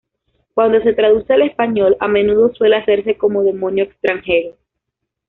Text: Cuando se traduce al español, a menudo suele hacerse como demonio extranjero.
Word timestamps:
Cuando 0.55 0.81
se 0.81 0.93
traduce 0.93 1.31
al 1.31 1.43
español, 1.43 1.95
a 1.99 2.07
menudo 2.07 2.51
suele 2.55 2.75
hacerse 2.77 3.19
como 3.19 3.43
demonio 3.43 3.83
extranjero. 3.83 4.57